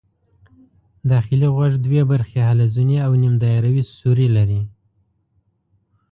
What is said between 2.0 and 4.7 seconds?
برخې حلزوني او نیم دایروي سوري لري.